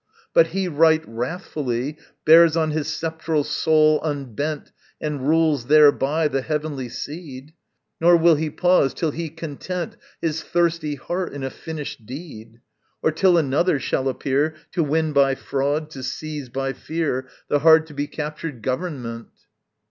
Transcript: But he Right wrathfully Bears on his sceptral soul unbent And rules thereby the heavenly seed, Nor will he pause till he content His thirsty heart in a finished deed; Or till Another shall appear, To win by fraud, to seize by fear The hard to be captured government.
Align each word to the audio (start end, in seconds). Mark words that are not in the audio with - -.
But 0.33 0.47
he 0.47 0.67
Right 0.67 1.03
wrathfully 1.05 1.95
Bears 2.25 2.57
on 2.57 2.71
his 2.71 2.87
sceptral 2.87 3.43
soul 3.45 4.01
unbent 4.01 4.71
And 4.99 5.27
rules 5.29 5.67
thereby 5.67 6.27
the 6.27 6.41
heavenly 6.41 6.89
seed, 6.89 7.53
Nor 7.99 8.17
will 8.17 8.33
he 8.33 8.49
pause 8.49 8.95
till 8.95 9.11
he 9.11 9.29
content 9.29 9.97
His 10.19 10.41
thirsty 10.41 10.95
heart 10.95 11.33
in 11.33 11.43
a 11.43 11.51
finished 11.51 12.07
deed; 12.07 12.61
Or 13.03 13.11
till 13.11 13.37
Another 13.37 13.77
shall 13.77 14.09
appear, 14.09 14.55
To 14.71 14.83
win 14.83 15.13
by 15.13 15.35
fraud, 15.35 15.91
to 15.91 16.01
seize 16.01 16.49
by 16.49 16.73
fear 16.73 17.27
The 17.47 17.59
hard 17.59 17.85
to 17.85 17.93
be 17.93 18.07
captured 18.07 18.63
government. 18.63 19.27